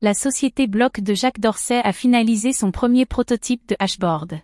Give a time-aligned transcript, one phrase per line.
[0.00, 4.40] La société Block de Jacques Dorsey a finalisé son premier prototype de hashboard.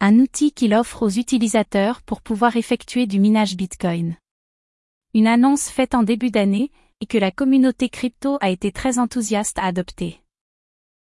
[0.00, 4.16] Un outil qu'il offre aux utilisateurs pour pouvoir effectuer du minage Bitcoin.
[5.14, 9.60] Une annonce faite en début d'année, et que la communauté crypto a été très enthousiaste
[9.60, 10.20] à adopter.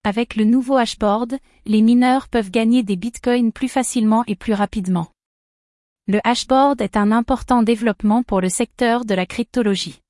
[0.03, 1.37] Avec le nouveau hashboard,
[1.67, 5.09] les mineurs peuvent gagner des bitcoins plus facilement et plus rapidement.
[6.07, 10.01] Le hashboard est un important développement pour le secteur de la cryptologie.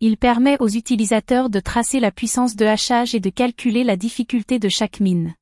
[0.00, 4.58] Il permet aux utilisateurs de tracer la puissance de hachage et de calculer la difficulté
[4.58, 5.34] de chaque mine.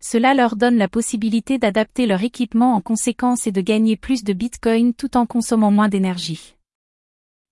[0.00, 4.32] Cela leur donne la possibilité d'adapter leur équipement en conséquence et de gagner plus de
[4.32, 6.54] bitcoin tout en consommant moins d'énergie.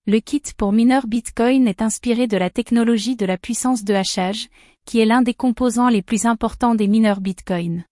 [0.07, 4.47] Le kit pour mineurs Bitcoin est inspiré de la technologie de la puissance de hachage,
[4.85, 7.83] qui est l'un des composants les plus importants des mineurs Bitcoin.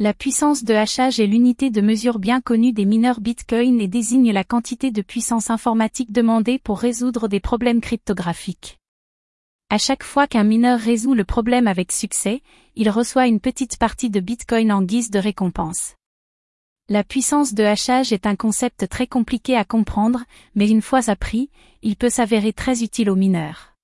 [0.00, 4.32] La puissance de hachage est l'unité de mesure bien connue des mineurs Bitcoin et désigne
[4.32, 8.80] la quantité de puissance informatique demandée pour résoudre des problèmes cryptographiques.
[9.70, 12.42] À chaque fois qu'un mineur résout le problème avec succès,
[12.74, 15.94] il reçoit une petite partie de Bitcoin en guise de récompense.
[16.88, 20.24] La puissance de hachage est un concept très compliqué à comprendre,
[20.56, 21.50] mais une fois appris,
[21.82, 23.76] il peut s'avérer très utile aux mineurs.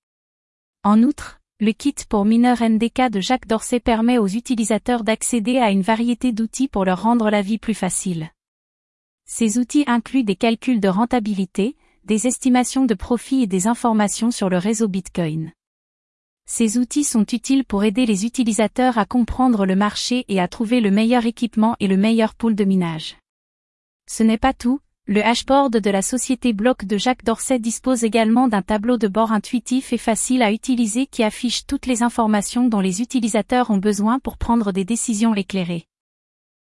[0.83, 5.69] En outre, le kit pour mineurs NDK de Jacques Dorsey permet aux utilisateurs d'accéder à
[5.69, 8.31] une variété d'outils pour leur rendre la vie plus facile.
[9.25, 14.49] Ces outils incluent des calculs de rentabilité, des estimations de profit et des informations sur
[14.49, 15.51] le réseau Bitcoin.
[16.47, 20.81] Ces outils sont utiles pour aider les utilisateurs à comprendre le marché et à trouver
[20.81, 23.17] le meilleur équipement et le meilleur pool de minage.
[24.09, 28.47] Ce n'est pas tout, le hashboard de la société Block de Jacques Dorsey dispose également
[28.47, 32.79] d'un tableau de bord intuitif et facile à utiliser qui affiche toutes les informations dont
[32.79, 35.85] les utilisateurs ont besoin pour prendre des décisions éclairées.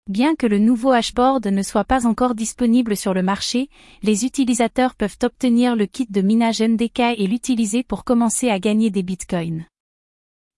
[0.08, 3.68] Bien que le nouveau hashboard ne soit pas encore disponible sur le marché,
[4.02, 8.90] les utilisateurs peuvent obtenir le kit de minage NDK et l'utiliser pour commencer à gagner
[8.90, 9.66] des bitcoins.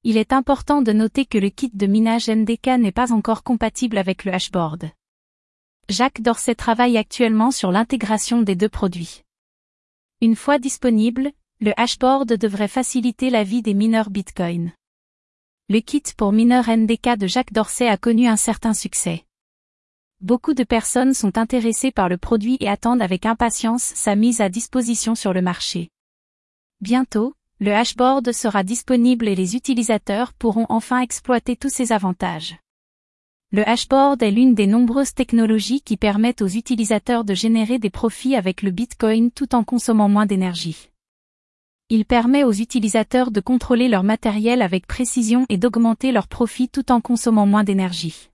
[0.04, 3.98] Il est important de noter que le kit de minage NDK n'est pas encore compatible
[3.98, 4.90] avec le hashboard.
[5.90, 9.22] Jacques Dorsey travaille actuellement sur l'intégration des deux produits.
[10.22, 14.72] Une fois disponible, le hashboard devrait faciliter la vie des mineurs Bitcoin.
[15.68, 19.24] Le kit pour mineurs NDK de Jacques Dorsey a connu un certain succès.
[20.20, 24.48] Beaucoup de personnes sont intéressées par le produit et attendent avec impatience sa mise à
[24.48, 25.90] disposition sur le marché.
[26.80, 32.56] Bientôt, le hashboard sera disponible et les utilisateurs pourront enfin exploiter tous ses avantages.
[33.52, 38.36] Le hashboard est l'une des nombreuses technologies qui permettent aux utilisateurs de générer des profits
[38.36, 40.90] avec le Bitcoin tout en consommant moins d'énergie.
[41.90, 46.90] Il permet aux utilisateurs de contrôler leur matériel avec précision et d'augmenter leurs profits tout
[46.90, 48.30] en consommant moins d'énergie.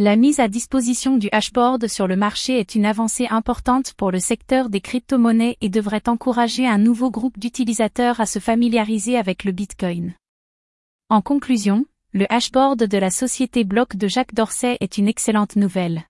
[0.00, 4.20] La mise à disposition du hashboard sur le marché est une avancée importante pour le
[4.20, 9.50] secteur des crypto-monnaies et devrait encourager un nouveau groupe d'utilisateurs à se familiariser avec le
[9.50, 10.14] Bitcoin.
[11.10, 16.07] En conclusion, le hashboard de la société Block de Jacques Dorsey est une excellente nouvelle.